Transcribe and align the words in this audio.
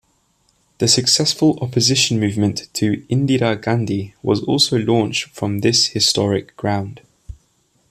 The 0.79 0.87
successful 0.87 1.59
opposition 1.61 2.19
movement 2.19 2.73
to 2.73 3.05
Indira 3.07 3.61
Gandhi 3.61 4.15
was 4.23 4.41
also 4.43 4.75
launched 4.79 5.25
from 5.25 5.59
this 5.59 5.89
historic 5.89 6.57
ground. 6.57 7.01